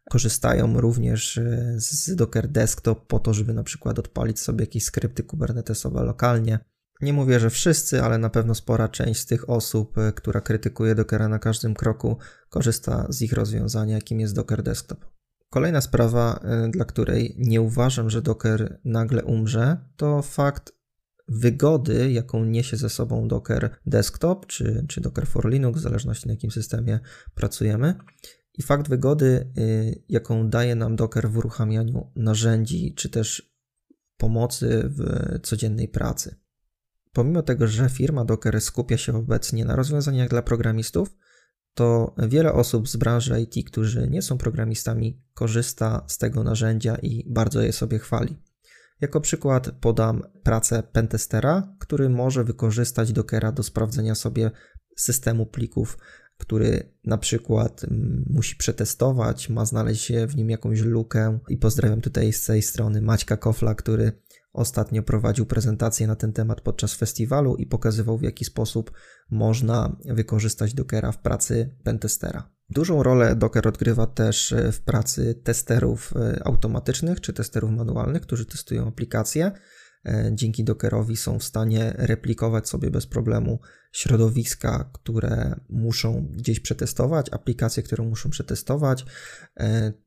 Korzystają 0.09 0.81
również 0.81 1.37
e, 1.37 1.75
z 1.77 2.15
Docker 2.15 2.47
Desktop 2.47 3.07
po 3.07 3.19
to, 3.19 3.33
żeby 3.33 3.53
na 3.53 3.63
przykład 3.63 3.99
odpalić 3.99 4.39
sobie 4.39 4.63
jakieś 4.63 4.83
skrypty 4.83 5.23
kubernetesowe 5.23 6.03
lokalnie. 6.03 6.59
Nie 7.01 7.13
mówię, 7.13 7.39
że 7.39 7.49
wszyscy, 7.49 8.03
ale 8.03 8.17
na 8.17 8.29
pewno 8.29 8.55
spora 8.55 8.87
część 8.87 9.19
z 9.19 9.25
tych 9.25 9.49
osób, 9.49 9.97
e, 9.97 10.13
która 10.13 10.41
krytykuje 10.41 10.95
Dockera 10.95 11.27
na 11.27 11.39
każdym 11.39 11.73
kroku, 11.73 12.17
korzysta 12.49 13.05
z 13.09 13.21
ich 13.21 13.33
rozwiązania, 13.33 13.95
jakim 13.95 14.19
jest 14.19 14.35
Docker 14.35 14.63
Desktop. 14.63 15.16
Kolejna 15.49 15.81
sprawa, 15.81 16.39
e, 16.43 16.69
dla 16.69 16.85
której 16.85 17.35
nie 17.37 17.61
uważam, 17.61 18.09
że 18.09 18.21
Docker 18.21 18.79
nagle 18.85 19.23
umrze, 19.23 19.77
to 19.95 20.21
fakt 20.21 20.77
wygody, 21.27 22.11
jaką 22.11 22.45
niesie 22.45 22.77
ze 22.77 22.89
sobą 22.89 23.27
Docker 23.27 23.77
Desktop 23.85 24.45
czy, 24.45 24.85
czy 24.87 25.01
Docker 25.01 25.27
for 25.27 25.49
Linux, 25.49 25.79
w 25.79 25.83
zależności 25.83 26.27
na 26.27 26.33
jakim 26.33 26.51
systemie 26.51 26.99
pracujemy. 27.35 27.95
I 28.53 28.61
fakt 28.61 28.89
wygody, 28.89 29.51
y, 29.57 30.03
jaką 30.09 30.49
daje 30.49 30.75
nam 30.75 30.95
Docker 30.95 31.29
w 31.29 31.37
uruchamianiu 31.37 32.11
narzędzi, 32.15 32.93
czy 32.95 33.09
też 33.09 33.57
pomocy 34.17 34.83
w 34.85 35.39
codziennej 35.43 35.87
pracy. 35.87 36.35
Pomimo 37.13 37.41
tego, 37.41 37.67
że 37.67 37.89
firma 37.89 38.25
Docker 38.25 38.61
skupia 38.61 38.97
się 38.97 39.17
obecnie 39.17 39.65
na 39.65 39.75
rozwiązaniach 39.75 40.29
dla 40.29 40.41
programistów, 40.41 41.15
to 41.77 42.15
wiele 42.17 42.53
osób 42.53 42.89
z 42.89 42.95
branży 42.95 43.41
IT, 43.41 43.67
którzy 43.67 44.07
nie 44.09 44.21
są 44.21 44.37
programistami, 44.37 45.21
korzysta 45.33 46.05
z 46.07 46.17
tego 46.17 46.43
narzędzia 46.43 46.95
i 46.95 47.23
bardzo 47.29 47.61
je 47.61 47.73
sobie 47.73 47.99
chwali. 47.99 48.37
Jako 49.01 49.21
przykład 49.21 49.71
podam 49.71 50.23
pracę 50.43 50.83
pentestera, 50.83 51.75
który 51.79 52.09
może 52.09 52.43
wykorzystać 52.43 53.13
Dockera 53.13 53.51
do 53.51 53.63
sprawdzenia 53.63 54.15
sobie 54.15 54.51
systemu 54.95 55.45
plików 55.45 55.97
który 56.37 56.93
na 57.03 57.17
przykład 57.17 57.83
mm, 57.83 58.25
musi 58.29 58.55
przetestować, 58.55 59.49
ma 59.49 59.65
znaleźć 59.65 60.11
w 60.27 60.35
nim 60.35 60.49
jakąś 60.49 60.79
lukę. 60.79 61.39
I 61.49 61.57
pozdrawiam 61.57 62.01
tutaj 62.01 62.33
z 62.33 62.45
tej 62.45 62.61
strony 62.61 63.01
Maćka 63.01 63.37
Kofla, 63.37 63.75
który 63.75 64.11
ostatnio 64.57 65.03
prowadził 65.03 65.45
prezentację 65.45 66.07
na 66.07 66.15
ten 66.15 66.33
temat 66.33 66.61
podczas 66.61 66.93
festiwalu 66.93 67.55
i 67.55 67.65
pokazywał 67.65 68.17
w 68.17 68.23
jaki 68.23 68.45
sposób 68.45 68.91
można 69.29 69.97
wykorzystać 70.05 70.73
Dockera 70.73 71.11
w 71.11 71.17
pracy 71.17 71.75
pentestera. 71.83 72.57
Dużą 72.69 73.03
rolę 73.03 73.35
Docker 73.35 73.67
odgrywa 73.67 74.07
też 74.07 74.51
e, 74.51 74.71
w 74.71 74.81
pracy 74.81 75.35
testerów 75.43 76.13
e, 76.15 76.41
automatycznych 76.47 77.21
czy 77.21 77.33
testerów 77.33 77.71
manualnych, 77.71 78.21
którzy 78.21 78.45
testują 78.45 78.87
aplikacje. 78.87 79.51
E, 80.05 80.31
dzięki 80.33 80.63
Dockerowi 80.63 81.17
są 81.17 81.39
w 81.39 81.43
stanie 81.43 81.93
replikować 81.97 82.69
sobie 82.69 82.91
bez 82.91 83.07
problemu 83.07 83.59
środowiska, 83.91 84.89
które 84.93 85.59
muszą 85.69 86.27
gdzieś 86.31 86.59
przetestować, 86.59 87.33
aplikacje, 87.33 87.83
które 87.83 88.03
muszą 88.03 88.29
przetestować. 88.29 89.05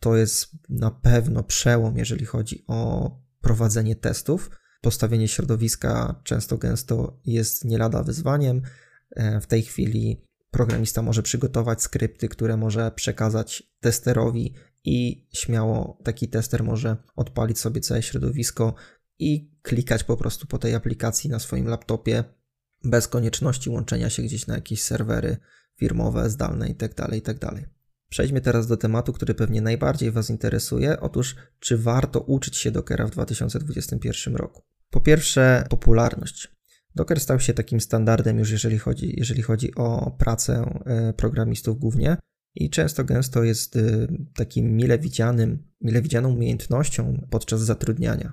To 0.00 0.16
jest 0.16 0.48
na 0.68 0.90
pewno 0.90 1.42
przełom, 1.42 1.98
jeżeli 1.98 2.26
chodzi 2.26 2.64
o 2.66 3.10
prowadzenie 3.40 3.96
testów. 3.96 4.50
Postawienie 4.80 5.28
środowiska 5.28 6.20
często 6.24 6.58
gęsto 6.58 7.20
jest 7.24 7.64
nie 7.64 7.78
lada 7.78 8.02
wyzwaniem. 8.02 8.62
E, 9.10 9.40
w 9.40 9.46
tej 9.46 9.62
chwili 9.62 10.26
programista 10.50 11.02
może 11.02 11.22
przygotować 11.22 11.82
skrypty, 11.82 12.28
które 12.28 12.56
może 12.56 12.90
przekazać 12.90 13.62
testerowi 13.80 14.54
i 14.84 15.26
śmiało 15.32 15.98
taki 16.04 16.28
tester 16.28 16.64
może 16.64 16.96
odpalić 17.16 17.58
sobie 17.58 17.80
całe 17.80 18.02
środowisko 18.02 18.74
i 19.18 19.50
klikać 19.62 20.04
po 20.04 20.16
prostu 20.16 20.46
po 20.46 20.58
tej 20.58 20.74
aplikacji 20.74 21.30
na 21.30 21.38
swoim 21.38 21.66
laptopie 21.66 22.24
bez 22.84 23.08
konieczności 23.08 23.70
łączenia 23.70 24.10
się 24.10 24.22
gdzieś 24.22 24.46
na 24.46 24.54
jakieś 24.54 24.82
serwery 24.82 25.36
firmowe, 25.76 26.30
zdalne 26.30 26.68
itd. 26.68 26.94
Tak 26.94 27.14
itd. 27.14 27.64
Przejdźmy 28.10 28.40
teraz 28.40 28.66
do 28.66 28.76
tematu, 28.76 29.12
który 29.12 29.34
pewnie 29.34 29.60
najbardziej 29.60 30.10
Was 30.10 30.30
interesuje. 30.30 31.00
Otóż, 31.00 31.36
czy 31.58 31.78
warto 31.78 32.20
uczyć 32.20 32.56
się 32.56 32.70
Dockera 32.70 33.06
w 33.06 33.10
2021 33.10 34.36
roku? 34.36 34.62
Po 34.90 35.00
pierwsze, 35.00 35.64
popularność. 35.70 36.48
Docker 36.94 37.20
stał 37.20 37.40
się 37.40 37.54
takim 37.54 37.80
standardem 37.80 38.38
już 38.38 38.50
jeżeli 38.50 38.78
chodzi, 38.78 39.14
jeżeli 39.18 39.42
chodzi 39.42 39.74
o 39.74 40.16
pracę 40.18 40.80
e, 40.86 41.12
programistów 41.12 41.78
głównie 41.78 42.16
i 42.54 42.70
często 42.70 43.04
gęsto 43.04 43.44
jest 43.44 43.76
e, 43.76 43.80
takim 44.34 44.76
mile 44.76 44.98
widzianym, 44.98 45.64
mile 45.80 46.02
widzianą 46.02 46.32
umiejętnością 46.32 47.26
podczas 47.30 47.60
zatrudniania. 47.60 48.32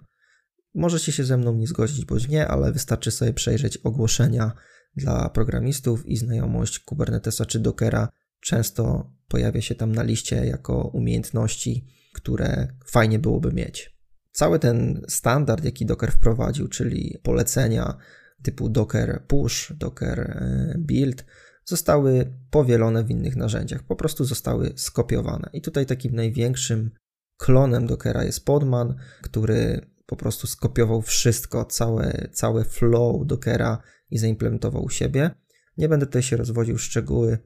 Możecie 0.75 1.11
się 1.11 1.23
ze 1.23 1.37
mną 1.37 1.55
nie 1.55 1.67
zgodzić 1.67 2.05
bądź 2.05 2.27
nie, 2.27 2.47
ale 2.47 2.71
wystarczy 2.71 3.11
sobie 3.11 3.33
przejrzeć 3.33 3.77
ogłoszenia 3.77 4.51
dla 4.95 5.29
programistów 5.29 6.05
i 6.05 6.17
znajomość 6.17 6.79
Kubernetesa 6.79 7.45
czy 7.45 7.59
Dockera 7.59 8.09
często 8.39 9.11
pojawia 9.27 9.61
się 9.61 9.75
tam 9.75 9.91
na 9.91 10.03
liście 10.03 10.35
jako 10.35 10.87
umiejętności, 10.87 11.87
które 12.13 12.67
fajnie 12.85 13.19
byłoby 13.19 13.53
mieć. 13.53 13.97
Cały 14.31 14.59
ten 14.59 15.01
standard, 15.07 15.65
jaki 15.65 15.85
Docker 15.85 16.11
wprowadził, 16.11 16.67
czyli 16.67 17.19
polecenia 17.23 17.97
typu 18.43 18.69
Docker 18.69 19.23
Push, 19.27 19.73
Docker 19.75 20.19
e, 20.19 20.75
Build, 20.77 21.25
zostały 21.65 22.33
powielone 22.49 23.03
w 23.03 23.09
innych 23.09 23.35
narzędziach, 23.35 23.83
po 23.83 23.95
prostu 23.95 24.25
zostały 24.25 24.73
skopiowane. 24.75 25.49
I 25.53 25.61
tutaj 25.61 25.85
takim 25.85 26.15
największym 26.15 26.91
klonem 27.37 27.87
Dockera 27.87 28.23
jest 28.23 28.45
Podman, 28.45 28.95
który 29.21 29.81
po 30.05 30.15
prostu 30.15 30.47
skopiował 30.47 31.01
wszystko, 31.01 31.65
całe, 31.65 32.29
całe 32.31 32.63
flow 32.63 33.25
Dockera 33.25 33.81
i 34.11 34.17
zaimplementował 34.17 34.83
u 34.83 34.89
siebie. 34.89 35.31
Nie 35.77 35.89
będę 35.89 36.05
tutaj 36.05 36.23
się 36.23 36.37
rozwodził 36.37 36.77
szczegóły 36.77 37.37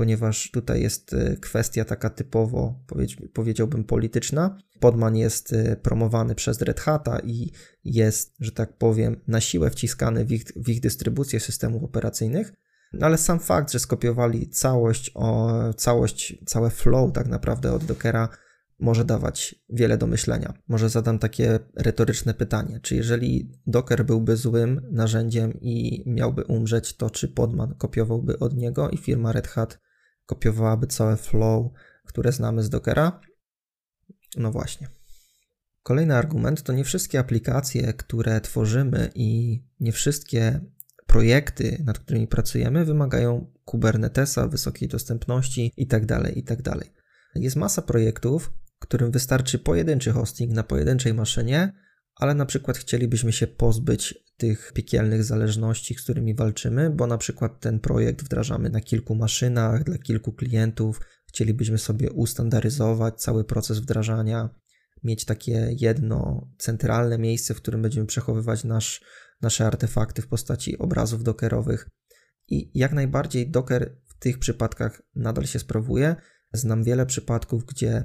ponieważ 0.00 0.50
tutaj 0.50 0.82
jest 0.82 1.12
y, 1.12 1.36
kwestia 1.40 1.84
taka 1.84 2.10
typowo, 2.10 2.84
powiedziałbym, 3.32 3.84
polityczna. 3.84 4.58
Podman 4.78 5.16
jest 5.16 5.52
y, 5.52 5.76
promowany 5.82 6.34
przez 6.34 6.62
Red 6.62 6.80
Hata 6.80 7.18
i 7.18 7.52
jest, 7.84 8.34
że 8.40 8.52
tak 8.52 8.78
powiem, 8.78 9.20
na 9.28 9.40
siłę 9.40 9.70
wciskany 9.70 10.24
w 10.24 10.32
ich, 10.32 10.44
w 10.56 10.68
ich 10.68 10.80
dystrybucję 10.80 11.40
systemów 11.40 11.84
operacyjnych. 11.84 12.52
No 12.92 13.06
ale 13.06 13.18
sam 13.18 13.40
fakt, 13.40 13.72
że 13.72 13.78
skopiowali 13.78 14.48
całość, 14.48 15.10
o, 15.14 15.52
całość, 15.76 16.38
całe 16.46 16.70
flow 16.70 17.12
tak 17.12 17.28
naprawdę 17.28 17.72
od 17.72 17.84
Dockera 17.84 18.28
może 18.78 19.04
dawać 19.04 19.54
wiele 19.68 19.98
do 19.98 20.06
myślenia. 20.06 20.54
Może 20.68 20.88
zadam 20.88 21.18
takie 21.18 21.58
retoryczne 21.76 22.34
pytanie: 22.34 22.80
czy 22.82 22.96
jeżeli 22.96 23.52
Docker 23.66 24.04
byłby 24.04 24.36
złym 24.36 24.80
narzędziem 24.90 25.52
i 25.60 26.02
miałby 26.06 26.44
umrzeć, 26.44 26.96
to 26.96 27.10
czy 27.10 27.28
Podman 27.28 27.74
kopiowałby 27.74 28.38
od 28.38 28.56
niego 28.56 28.90
i 28.90 28.96
firma 28.96 29.32
Red 29.32 29.48
Hat 29.48 29.78
kopiowałaby 30.30 30.86
całe 30.86 31.16
flow, 31.16 31.72
które 32.06 32.32
znamy 32.32 32.62
z 32.62 32.70
Dockera? 32.70 33.20
No 34.36 34.50
właśnie. 34.52 34.88
Kolejny 35.82 36.16
argument 36.16 36.62
to 36.62 36.72
nie 36.72 36.84
wszystkie 36.84 37.18
aplikacje, 37.18 37.94
które 37.94 38.40
tworzymy 38.40 39.10
i 39.14 39.60
nie 39.80 39.92
wszystkie 39.92 40.60
projekty, 41.06 41.82
nad 41.84 41.98
którymi 41.98 42.26
pracujemy, 42.26 42.84
wymagają 42.84 43.52
Kubernetesa, 43.64 44.48
wysokiej 44.48 44.88
dostępności 44.88 45.72
itd. 45.76 46.06
Tak 46.06 46.36
itd. 46.36 46.70
Tak 47.34 47.42
Jest 47.42 47.56
masa 47.56 47.82
projektów, 47.82 48.52
którym 48.78 49.10
wystarczy 49.10 49.58
pojedynczy 49.58 50.12
hosting 50.12 50.52
na 50.52 50.62
pojedynczej 50.62 51.14
maszynie, 51.14 51.72
ale 52.20 52.34
na 52.34 52.46
przykład 52.46 52.78
chcielibyśmy 52.78 53.32
się 53.32 53.46
pozbyć 53.46 54.24
tych 54.36 54.72
piekielnych 54.72 55.24
zależności, 55.24 55.94
z 55.94 56.02
którymi 56.02 56.34
walczymy, 56.34 56.90
bo 56.90 57.06
na 57.06 57.18
przykład 57.18 57.60
ten 57.60 57.80
projekt 57.80 58.24
wdrażamy 58.24 58.70
na 58.70 58.80
kilku 58.80 59.14
maszynach, 59.14 59.84
dla 59.84 59.98
kilku 59.98 60.32
klientów, 60.32 61.00
chcielibyśmy 61.26 61.78
sobie 61.78 62.10
ustandaryzować 62.10 63.22
cały 63.22 63.44
proces 63.44 63.78
wdrażania, 63.78 64.50
mieć 65.04 65.24
takie 65.24 65.74
jedno 65.78 66.48
centralne 66.58 67.18
miejsce, 67.18 67.54
w 67.54 67.56
którym 67.56 67.82
będziemy 67.82 68.06
przechowywać 68.06 68.64
nasz, 68.64 69.04
nasze 69.42 69.66
artefakty 69.66 70.22
w 70.22 70.28
postaci 70.28 70.78
obrazów 70.78 71.22
dockerowych. 71.22 71.88
I 72.48 72.70
jak 72.74 72.92
najbardziej 72.92 73.50
Docker 73.50 73.96
w 74.06 74.18
tych 74.18 74.38
przypadkach 74.38 75.02
nadal 75.14 75.46
się 75.46 75.58
sprawuje. 75.58 76.16
Znam 76.52 76.84
wiele 76.84 77.06
przypadków, 77.06 77.64
gdzie 77.64 78.04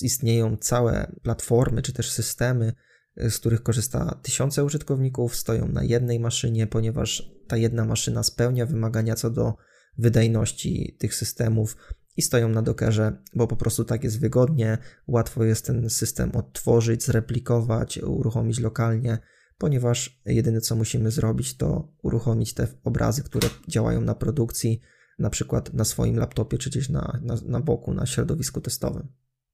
istnieją 0.00 0.56
całe 0.56 1.12
platformy 1.22 1.82
czy 1.82 1.92
też 1.92 2.10
systemy, 2.10 2.72
z 3.16 3.38
których 3.38 3.62
korzysta 3.62 4.20
tysiące 4.22 4.64
użytkowników, 4.64 5.36
stoją 5.36 5.68
na 5.68 5.84
jednej 5.84 6.20
maszynie, 6.20 6.66
ponieważ 6.66 7.32
ta 7.48 7.56
jedna 7.56 7.84
maszyna 7.84 8.22
spełnia 8.22 8.66
wymagania 8.66 9.14
co 9.14 9.30
do 9.30 9.54
wydajności 9.98 10.96
tych 10.98 11.14
systemów 11.14 11.76
i 12.16 12.22
stoją 12.22 12.48
na 12.48 12.62
Dockerze, 12.62 13.22
bo 13.34 13.46
po 13.46 13.56
prostu 13.56 13.84
tak 13.84 14.04
jest 14.04 14.20
wygodnie, 14.20 14.78
łatwo 15.06 15.44
jest 15.44 15.66
ten 15.66 15.90
system 15.90 16.30
odtworzyć, 16.30 17.04
zreplikować, 17.04 17.98
uruchomić 17.98 18.60
lokalnie, 18.60 19.18
ponieważ 19.58 20.20
jedyne 20.26 20.60
co 20.60 20.76
musimy 20.76 21.10
zrobić 21.10 21.56
to 21.56 21.92
uruchomić 22.02 22.54
te 22.54 22.66
obrazy, 22.84 23.22
które 23.22 23.48
działają 23.68 24.00
na 24.00 24.14
produkcji, 24.14 24.80
na 25.18 25.30
przykład 25.30 25.74
na 25.74 25.84
swoim 25.84 26.16
laptopie 26.16 26.58
czy 26.58 26.70
gdzieś 26.70 26.88
na, 26.88 27.20
na, 27.22 27.34
na 27.46 27.60
boku, 27.60 27.94
na 27.94 28.06
środowisku 28.06 28.60
testowym. 28.60 29.08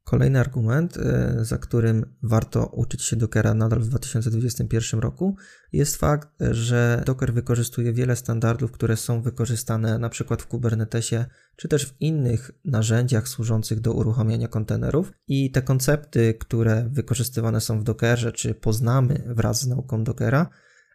Kolejny 0.09 0.41
argument, 0.41 0.97
e, 0.97 1.37
za 1.45 1.59
którym 1.59 2.15
warto 2.23 2.67
uczyć 2.67 3.03
się 3.03 3.17
Dockera 3.17 3.55
nadal 3.55 3.81
w 3.81 3.89
2021 3.89 5.01
roku, 5.01 5.37
jest 5.73 5.97
fakt, 5.97 6.29
że 6.51 7.03
Docker 7.07 7.35
wykorzystuje 7.35 7.93
wiele 7.93 8.17
standardów, 8.17 8.73
które 8.73 8.97
są 8.97 9.23
wykorzystane 9.23 9.99
przykład 10.11 10.43
w 10.43 10.47
Kubernetesie, 10.47 11.25
czy 11.57 11.69
też 11.69 11.87
w 11.87 12.01
innych 12.01 12.51
narzędziach 12.65 13.29
służących 13.29 13.81
do 13.81 13.93
uruchamiania 13.93 14.49
kontenerów. 14.49 15.13
I 15.27 15.51
te 15.51 15.63
koncepty, 15.63 16.35
które 16.35 16.89
wykorzystywane 16.91 17.61
są 17.61 17.81
w 17.81 17.85
Dockerze, 17.85 18.33
czy 18.33 18.55
poznamy 18.55 19.23
wraz 19.27 19.61
z 19.61 19.67
nauką 19.67 20.05
Dockera, 20.05 20.49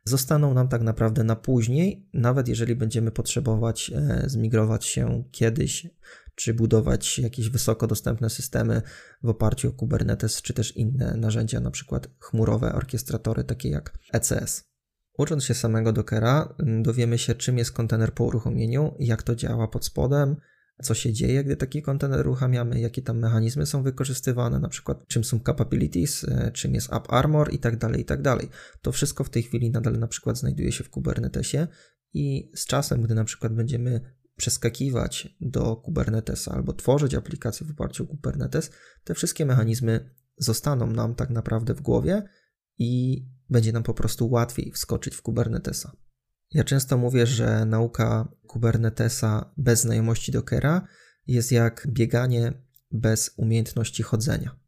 zostaną 0.05 0.53
nam 0.53 0.67
tak 0.67 0.81
naprawdę 0.81 1.23
na 1.23 1.35
później, 1.35 2.09
nawet 2.13 2.47
jeżeli 2.47 2.75
będziemy 2.75 3.11
potrzebować 3.11 3.91
e, 3.95 4.23
zmigrować 4.25 4.85
się 4.85 5.23
kiedyś 5.31 5.87
czy 6.35 6.53
budować 6.53 7.19
jakieś 7.19 7.49
wysoko 7.49 7.87
dostępne 7.87 8.29
systemy 8.29 8.81
w 9.23 9.29
oparciu 9.29 9.69
o 9.69 9.71
Kubernetes, 9.71 10.41
czy 10.41 10.53
też 10.53 10.77
inne 10.77 11.17
narzędzia, 11.17 11.59
na 11.59 11.71
przykład 11.71 12.07
chmurowe 12.19 12.73
orkiestratory, 12.73 13.43
takie 13.43 13.69
jak 13.69 13.93
ECS. 14.13 14.63
Ucząc 15.17 15.43
się 15.43 15.53
samego 15.53 15.93
Dockera, 15.93 16.55
dowiemy 16.81 17.17
się, 17.17 17.35
czym 17.35 17.57
jest 17.57 17.71
kontener 17.71 18.13
po 18.13 18.23
uruchomieniu, 18.23 18.95
jak 18.99 19.23
to 19.23 19.35
działa 19.35 19.67
pod 19.67 19.85
spodem, 19.85 20.35
co 20.81 20.93
się 20.93 21.13
dzieje, 21.13 21.43
gdy 21.43 21.55
taki 21.55 21.81
kontener 21.81 22.19
uruchamiamy, 22.19 22.79
jakie 22.79 23.01
tam 23.01 23.19
mechanizmy 23.19 23.65
są 23.65 23.83
wykorzystywane, 23.83 24.59
na 24.59 24.69
przykład 24.69 25.07
czym 25.07 25.23
są 25.23 25.39
capabilities, 25.39 26.23
e, 26.23 26.51
czym 26.51 26.73
jest 26.73 26.93
app 26.93 27.13
armor 27.13 27.53
i 27.53 27.59
tak 27.59 27.77
dalej, 27.77 28.01
i 28.01 28.05
tak 28.05 28.21
dalej. 28.21 28.49
To 28.81 28.91
wszystko 28.91 29.23
w 29.23 29.29
tej 29.29 29.43
chwili 29.43 29.71
nadal 29.71 29.99
na 29.99 30.07
przykład 30.07 30.37
znajduje 30.37 30.71
się 30.71 30.83
w 30.83 30.89
Kubernetesie 30.89 31.67
i 32.13 32.51
z 32.55 32.65
czasem, 32.65 33.01
gdy 33.01 33.15
na 33.15 33.23
przykład 33.23 33.53
będziemy 33.53 34.01
przeskakiwać 34.43 35.35
do 35.41 35.75
Kubernetesa 35.75 36.51
albo 36.51 36.73
tworzyć 36.73 37.13
aplikacje 37.13 37.67
w 37.67 37.71
oparciu 37.71 38.03
o 38.03 38.07
Kubernetes, 38.07 38.71
te 39.03 39.13
wszystkie 39.13 39.45
mechanizmy 39.45 40.09
zostaną 40.37 40.87
nam 40.87 41.15
tak 41.15 41.29
naprawdę 41.29 41.73
w 41.73 41.81
głowie 41.81 42.23
i 42.77 43.23
będzie 43.49 43.71
nam 43.71 43.83
po 43.83 43.93
prostu 43.93 44.29
łatwiej 44.29 44.71
wskoczyć 44.71 45.15
w 45.15 45.21
Kubernetesa. 45.21 45.91
Ja 46.51 46.63
często 46.63 46.97
mówię, 46.97 47.27
że 47.27 47.65
nauka 47.65 48.27
Kubernetesa 48.47 49.53
bez 49.57 49.81
znajomości 49.81 50.31
Dockera 50.31 50.87
jest 51.27 51.51
jak 51.51 51.87
bieganie 51.89 52.53
bez 52.91 53.33
umiejętności 53.37 54.03
chodzenia. 54.03 54.59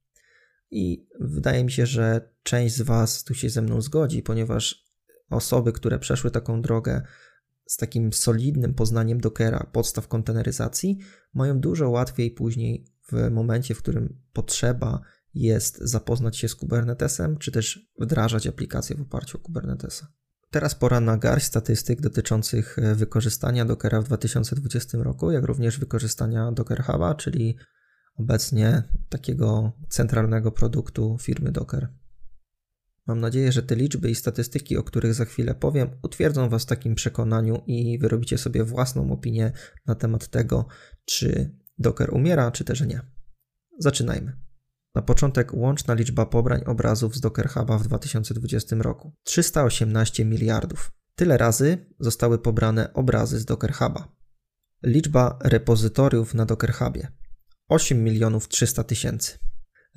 I 0.72 1.08
wydaje 1.20 1.64
mi 1.64 1.72
się, 1.72 1.86
że 1.86 2.34
część 2.44 2.76
z 2.76 2.82
Was 2.82 3.24
tu 3.24 3.34
się 3.34 3.50
ze 3.50 3.62
mną 3.62 3.82
zgodzi, 3.82 4.24
ponieważ 4.24 4.86
osoby, 5.30 5.74
które 5.74 6.00
przeszły 6.00 6.32
taką 6.32 6.62
drogę, 6.62 7.02
z 7.68 7.78
takim 7.78 8.14
solidnym 8.14 8.74
poznaniem 8.74 9.20
Dockera, 9.20 9.70
podstaw 9.72 10.08
konteneryzacji, 10.08 10.98
mają 11.34 11.60
dużo 11.60 11.90
łatwiej 11.90 12.32
później 12.32 12.86
w 13.12 13.32
momencie, 13.32 13.76
w 13.76 13.78
którym 13.78 14.22
potrzeba 14.34 15.02
jest 15.34 15.78
zapoznać 15.82 16.38
się 16.38 16.48
z 16.48 16.56
Kubernetesem, 16.56 17.38
czy 17.38 17.52
też 17.52 17.90
wdrażać 18.00 18.48
aplikacje 18.48 18.96
w 18.96 19.02
oparciu 19.02 19.38
o 19.38 19.42
Kubernetesa. 19.42 20.08
Teraz 20.50 20.76
pora 20.76 21.00
na 21.00 21.18
garść 21.18 21.46
statystyk 21.46 22.02
dotyczących 22.02 22.80
e, 22.80 22.96
wykorzystania 22.96 23.66
Dockera 23.66 24.02
w 24.02 24.06
2020 24.06 24.98
roku, 24.98 25.32
jak 25.32 25.44
również 25.44 25.80
wykorzystania 25.80 26.52
Docker 26.52 26.84
Huba, 26.84 27.16
czyli 27.16 27.58
obecnie 28.18 28.84
takiego 29.10 29.72
centralnego 29.90 30.52
produktu 30.52 31.18
firmy 31.22 31.52
Docker. 31.52 31.88
Mam 33.08 33.20
nadzieję, 33.20 33.52
że 33.52 33.64
te 33.64 33.76
liczby 33.76 34.10
i 34.10 34.16
statystyki, 34.16 34.78
o 34.78 34.84
których 34.84 35.14
za 35.14 35.26
chwilę 35.26 35.56
powiem, 35.56 35.90
utwierdzą 36.04 36.50
Was 36.50 36.64
w 36.64 36.66
takim 36.66 36.96
przekonaniu 36.96 37.64
i 37.68 38.00
wyrobicie 38.00 38.38
sobie 38.38 38.64
własną 38.64 39.12
opinię 39.12 39.52
na 39.86 39.96
temat 39.96 40.28
tego, 40.28 40.66
czy 41.06 41.56
Docker 41.78 42.14
umiera, 42.14 42.52
czy 42.52 42.64
też 42.64 42.82
nie. 42.82 43.02
Zaczynajmy. 43.80 44.38
Na 44.96 45.02
początek 45.02 45.54
łączna 45.54 45.94
liczba 45.94 46.26
pobrań 46.26 46.62
obrazów 46.66 47.16
z 47.16 47.20
Docker 47.20 47.50
Huba 47.50 47.78
w 47.78 47.84
2020 47.84 48.76
roku 48.76 49.14
318 49.24 50.26
miliardów. 50.26 50.92
Tyle 51.16 51.38
razy 51.38 51.78
zostały 52.00 52.40
pobrane 52.40 52.94
obrazy 52.94 53.40
z 53.40 53.46
Docker 53.46 53.74
Huba. 53.74 54.16
Liczba 54.84 55.40
repozytoriów 55.44 56.34
na 56.34 56.46
Docker 56.46 56.74
Hubie 56.74 57.08
8 57.68 58.04
milionów 58.04 58.48
300 58.48 58.84
tysięcy. 58.84 59.40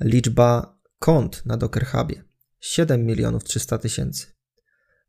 Liczba 0.01 0.79
kont 0.99 1.45
na 1.45 1.57
Docker 1.57 1.85
Hubie 1.85 2.28
7 2.59 3.05
milionów 3.05 3.43
300 3.43 3.77
tysięcy. 3.77 4.27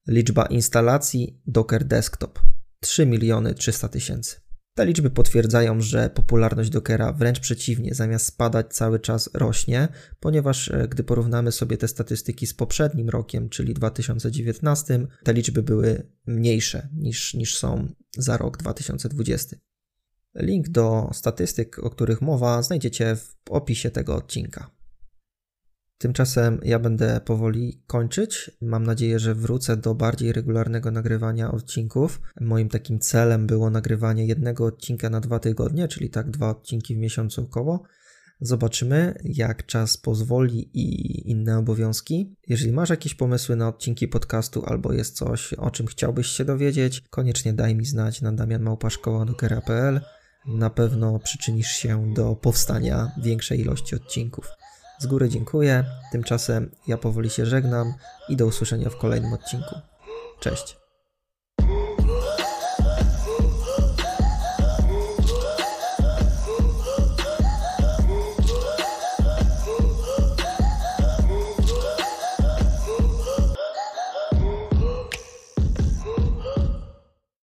Liczba 0.08 0.46
instalacji 0.46 1.40
Docker 1.46 1.84
Desktop 1.84 2.38
3 2.80 3.06
miliony 3.06 3.54
300 3.54 3.88
tysięcy. 3.88 4.40
Te 4.74 4.86
liczby 4.86 5.10
potwierdzają, 5.10 5.80
że 5.80 6.10
popularność 6.10 6.70
Dockera 6.70 7.12
wręcz 7.12 7.40
przeciwnie, 7.40 7.94
zamiast 7.94 8.26
spadać 8.26 8.74
cały 8.74 9.00
czas 9.00 9.30
rośnie, 9.34 9.88
ponieważ 10.20 10.68
e, 10.68 10.88
gdy 10.88 11.04
porównamy 11.04 11.52
sobie 11.52 11.76
te 11.76 11.88
statystyki 11.88 12.46
z 12.46 12.54
poprzednim 12.54 13.08
rokiem, 13.08 13.48
czyli 13.48 13.74
2019, 13.74 15.06
te 15.24 15.32
liczby 15.32 15.62
były 15.62 16.06
mniejsze 16.26 16.88
niż, 16.92 17.34
niż 17.34 17.58
są 17.58 17.88
za 18.16 18.36
rok 18.36 18.56
2020. 18.58 19.56
Link 20.34 20.68
do 20.68 21.10
statystyk, 21.12 21.78
o 21.78 21.90
których 21.90 22.20
mowa, 22.20 22.62
znajdziecie 22.62 23.16
w 23.16 23.34
opisie 23.50 23.90
tego 23.90 24.16
odcinka. 24.16 24.70
Tymczasem 26.00 26.60
ja 26.64 26.78
będę 26.78 27.20
powoli 27.24 27.82
kończyć. 27.86 28.50
Mam 28.60 28.84
nadzieję, 28.84 29.18
że 29.18 29.34
wrócę 29.34 29.76
do 29.76 29.94
bardziej 29.94 30.32
regularnego 30.32 30.90
nagrywania 30.90 31.50
odcinków. 31.50 32.20
Moim 32.40 32.68
takim 32.68 32.98
celem 32.98 33.46
było 33.46 33.70
nagrywanie 33.70 34.26
jednego 34.26 34.66
odcinka 34.66 35.10
na 35.10 35.20
dwa 35.20 35.38
tygodnie, 35.38 35.88
czyli 35.88 36.10
tak 36.10 36.30
dwa 36.30 36.50
odcinki 36.50 36.94
w 36.94 36.98
miesiącu 36.98 37.42
około. 37.42 37.82
Zobaczymy, 38.40 39.14
jak 39.24 39.66
czas 39.66 39.96
pozwoli 39.96 40.70
i 40.74 41.30
inne 41.30 41.58
obowiązki. 41.58 42.36
Jeżeli 42.46 42.72
masz 42.72 42.90
jakieś 42.90 43.14
pomysły 43.14 43.56
na 43.56 43.68
odcinki 43.68 44.08
podcastu 44.08 44.64
albo 44.66 44.92
jest 44.92 45.16
coś, 45.16 45.54
o 45.54 45.70
czym 45.70 45.86
chciałbyś 45.86 46.26
się 46.26 46.44
dowiedzieć, 46.44 47.02
koniecznie 47.10 47.52
daj 47.52 47.74
mi 47.74 47.84
znać 47.84 48.22
na 48.22 48.32
damianmałpaszkoła.pl 48.32 50.00
na 50.46 50.70
pewno 50.70 51.18
przyczynisz 51.18 51.70
się 51.70 52.14
do 52.14 52.36
powstania 52.36 53.12
większej 53.22 53.60
ilości 53.60 53.96
odcinków. 53.96 54.59
Z 55.00 55.06
góry 55.06 55.28
dziękuję. 55.28 55.84
Tymczasem 56.12 56.70
ja 56.86 56.96
powoli 56.96 57.30
się 57.30 57.46
żegnam 57.46 57.94
i 58.28 58.36
do 58.36 58.46
usłyszenia 58.46 58.90
w 58.90 58.96
kolejnym 58.96 59.32
odcinku. 59.32 59.74
Cześć. 60.40 60.79